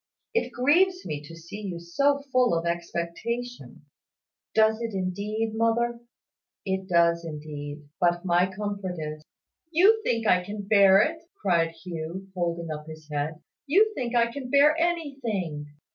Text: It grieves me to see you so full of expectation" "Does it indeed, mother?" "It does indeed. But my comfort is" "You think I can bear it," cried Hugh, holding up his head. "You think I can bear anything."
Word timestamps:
It 0.33 0.51
grieves 0.51 1.05
me 1.05 1.21
to 1.27 1.35
see 1.35 1.61
you 1.61 1.79
so 1.79 2.23
full 2.31 2.57
of 2.57 2.65
expectation" 2.65 3.85
"Does 4.55 4.81
it 4.81 4.95
indeed, 4.95 5.53
mother?" 5.53 5.99
"It 6.65 6.89
does 6.89 7.23
indeed. 7.23 7.87
But 7.99 8.25
my 8.25 8.47
comfort 8.51 8.95
is" 8.97 9.23
"You 9.71 10.01
think 10.01 10.25
I 10.25 10.43
can 10.43 10.63
bear 10.63 11.03
it," 11.03 11.21
cried 11.39 11.69
Hugh, 11.83 12.29
holding 12.33 12.71
up 12.71 12.87
his 12.87 13.07
head. 13.11 13.43
"You 13.67 13.93
think 13.93 14.15
I 14.15 14.31
can 14.31 14.49
bear 14.49 14.75
anything." 14.75 15.67